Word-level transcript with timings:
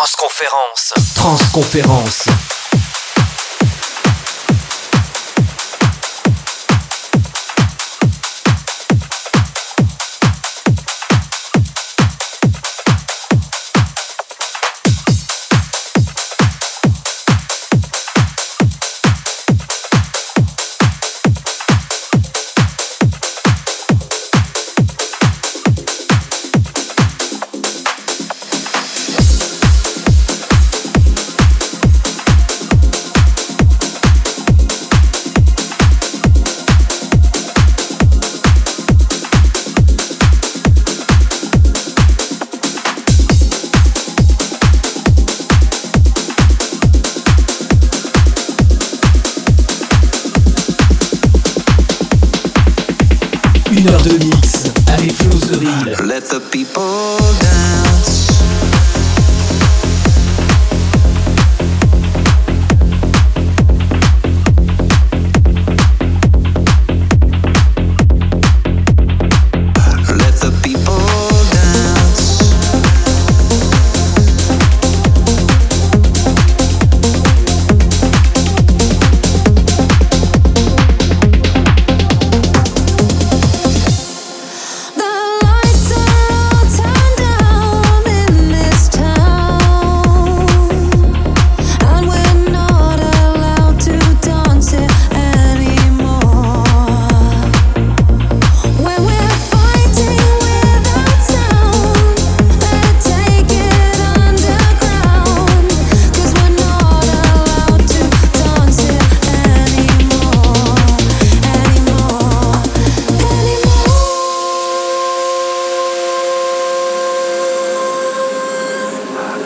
Transconférence. 0.00 0.94
Transconférence. 1.14 2.59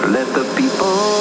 Let 0.06 0.26
the 0.34 0.44
people 0.54 1.13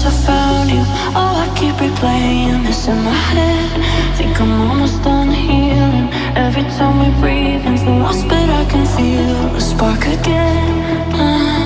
since 0.00 0.14
I 0.14 0.26
found 0.26 0.70
you. 0.70 0.82
Oh, 1.14 1.44
I 1.44 1.46
keep 1.58 1.74
replaying 1.74 2.64
this 2.64 2.88
in 2.88 2.96
my 3.04 3.20
head. 3.34 4.16
Think 4.16 4.40
I'm 4.40 4.52
almost 4.68 5.02
done 5.02 5.30
healing. 5.30 6.08
Every 6.36 6.62
time 6.78 6.96
we 7.02 7.20
breathe, 7.20 7.62
it's 7.66 7.82
the 7.82 7.90
lost, 7.90 8.26
but 8.28 8.48
I 8.48 8.64
can 8.70 8.86
feel 8.96 9.52
the 9.52 9.60
spark 9.60 10.06
again. 10.06 11.14
Uh. 11.14 11.59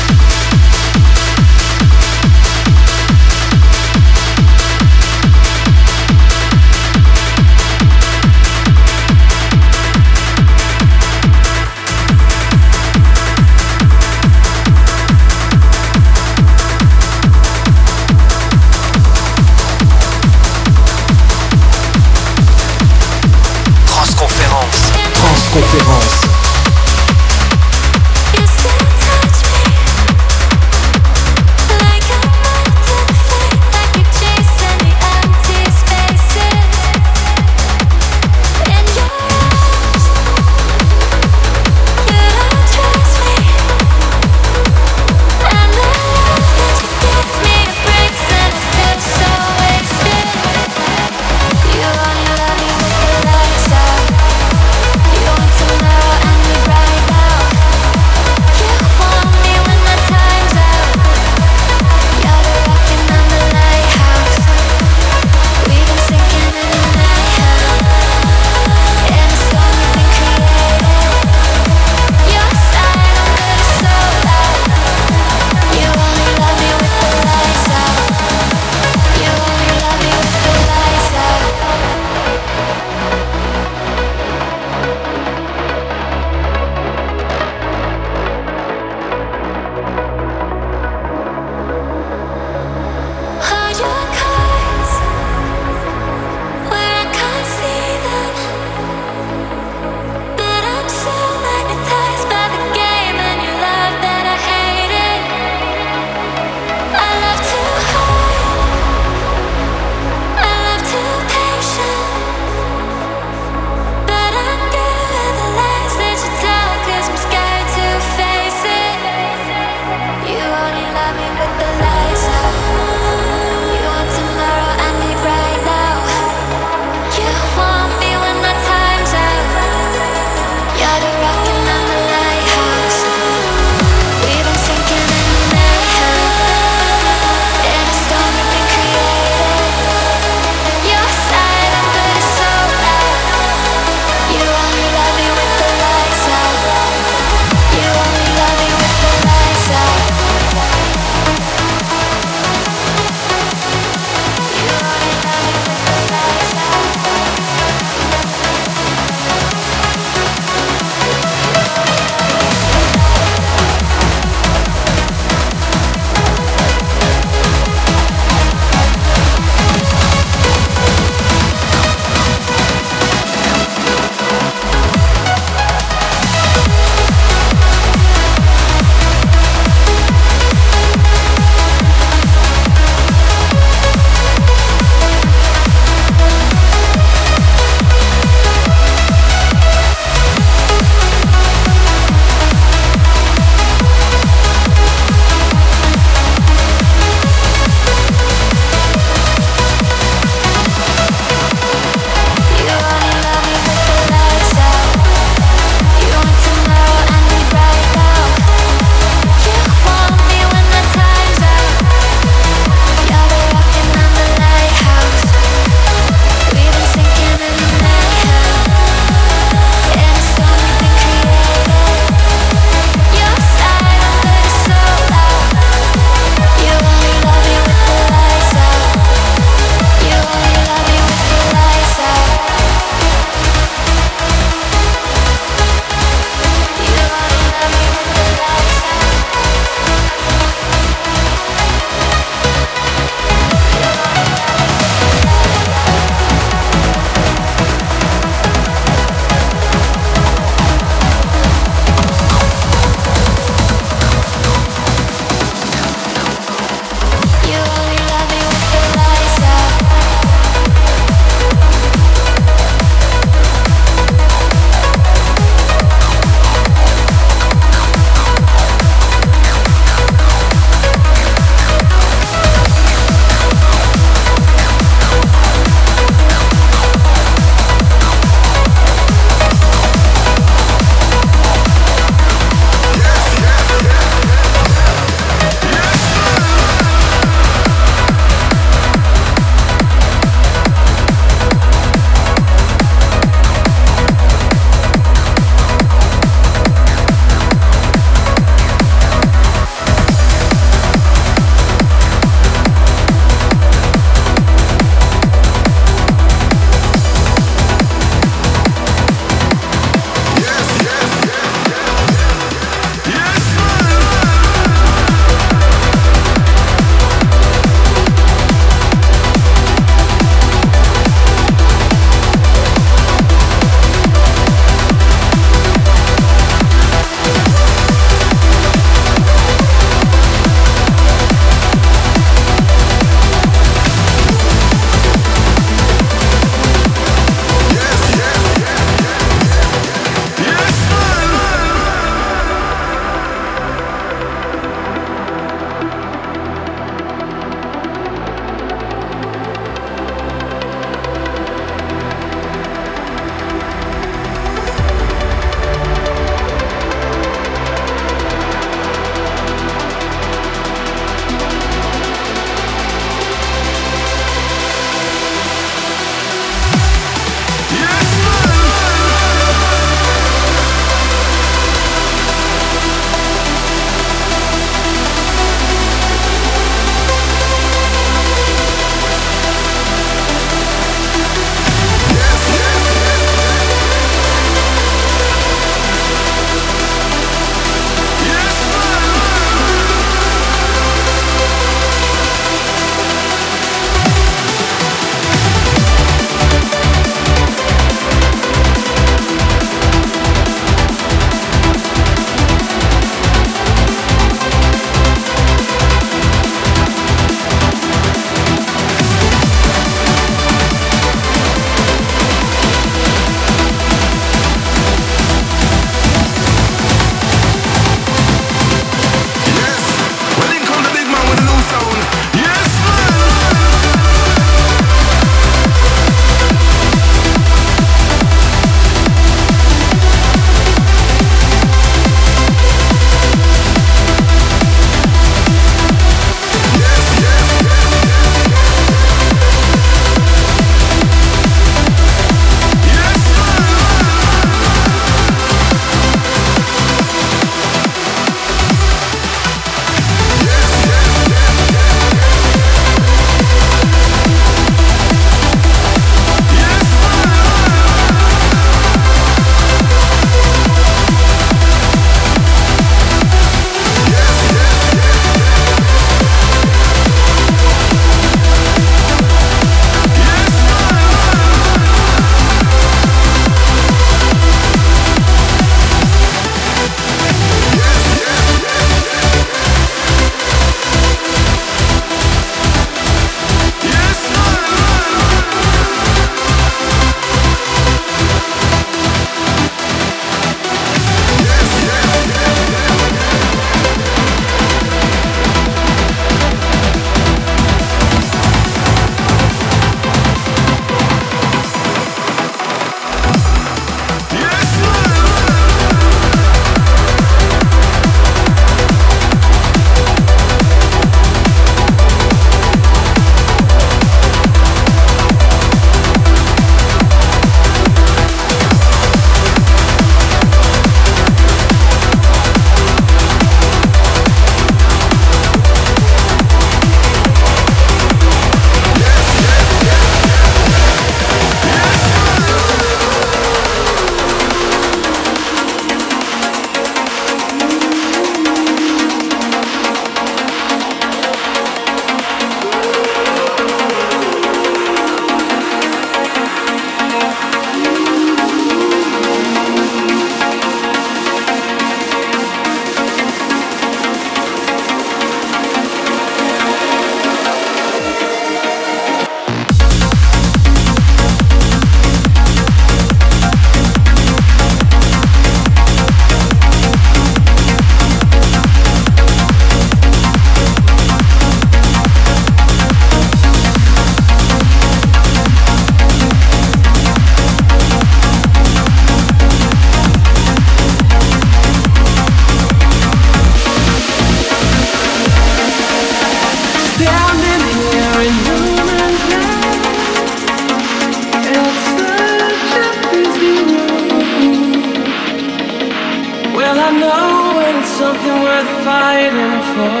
Worth 598.60 598.84
fighting 598.84 599.56
for. 599.74 600.00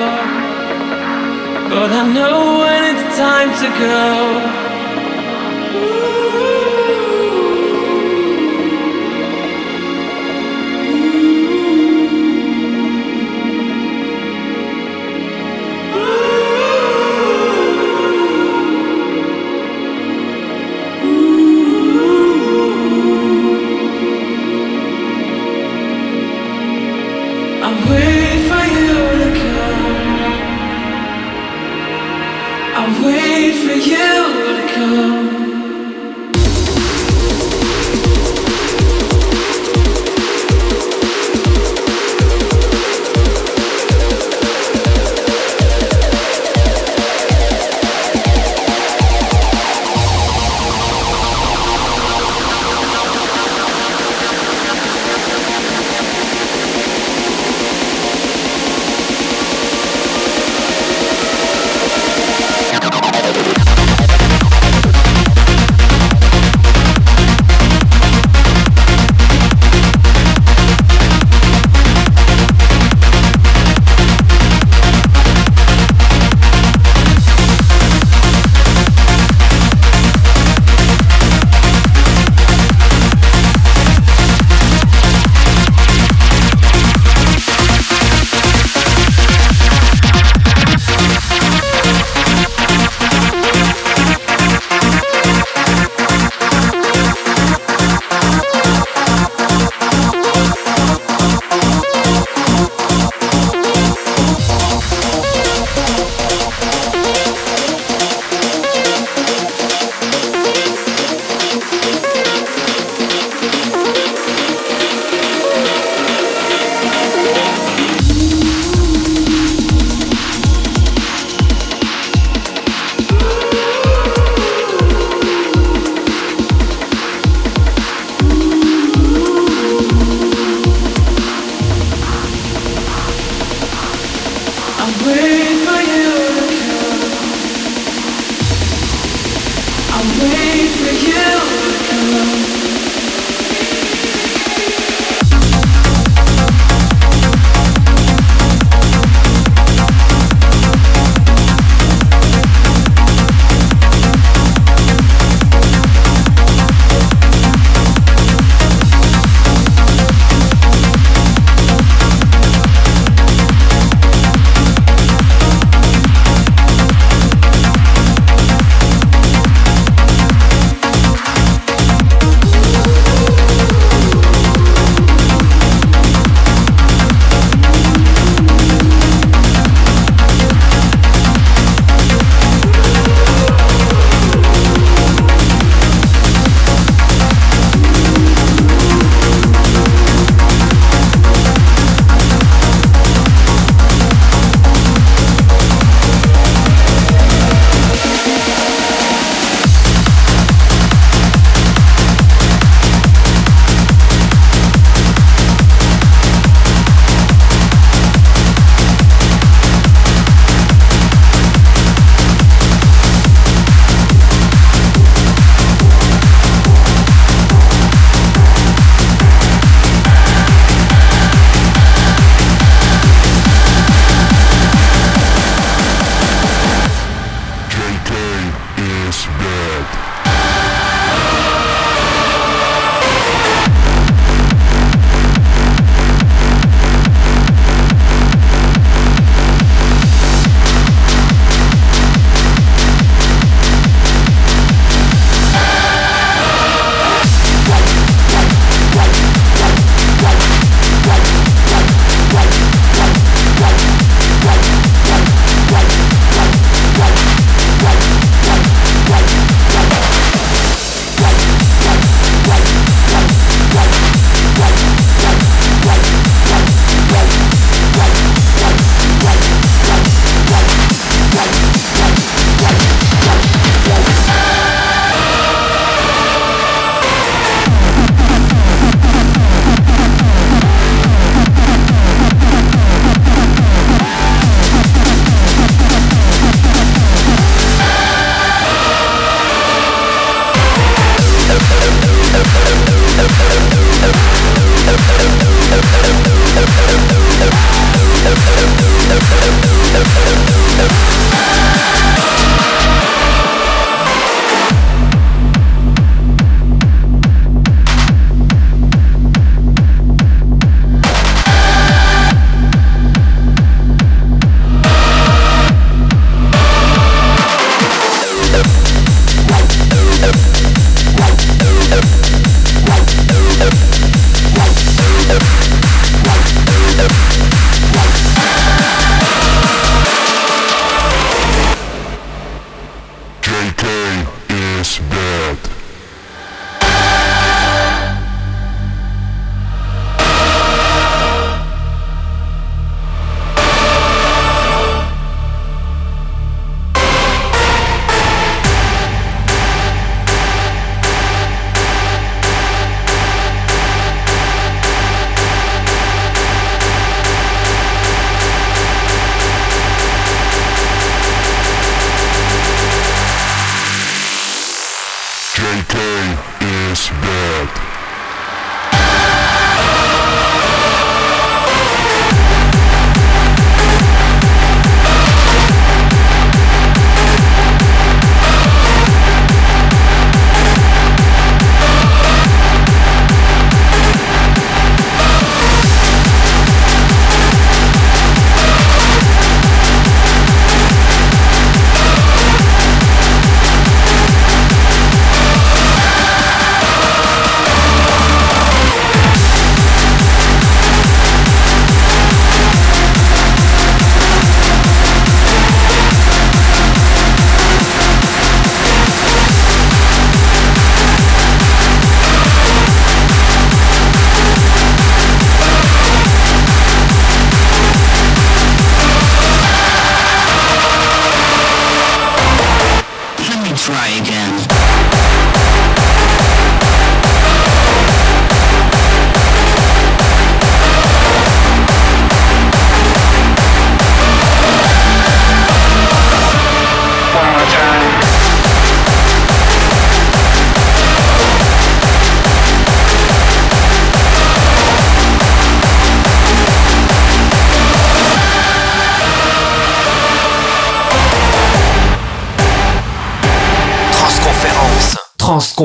But 1.70 1.90
I 1.92 2.12
know 2.12 2.60
when 2.60 2.96
it's 2.96 3.16
time 3.16 3.50
to 3.62 3.68
go. 3.78 4.59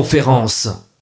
conférence. 0.06 0.85